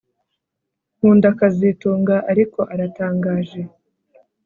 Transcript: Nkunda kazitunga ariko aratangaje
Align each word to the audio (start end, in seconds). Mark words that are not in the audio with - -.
Nkunda 0.97 1.27
kazitunga 1.39 2.15
ariko 2.31 2.59
aratangaje 2.73 3.61